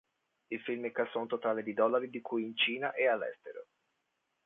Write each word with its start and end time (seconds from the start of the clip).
Il 0.49 0.59
film 0.61 0.85
incassò 0.85 1.19
un 1.19 1.27
totale 1.27 1.61
di 1.61 1.73
dollari, 1.75 2.09
di 2.09 2.21
cui 2.21 2.41
in 2.43 2.57
Cina 2.57 2.91
e 2.93 3.07
all'estero. 3.07 3.67